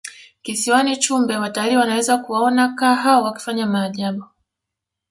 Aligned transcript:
kisiwani 0.41 0.97
chumbe 0.97 1.37
watalii 1.37 1.75
wanaweza 1.75 2.17
kuwaona 2.17 2.69
kaa 2.69 2.95
hao 2.95 3.23
wakifanya 3.23 3.65
maajabu 3.65 4.25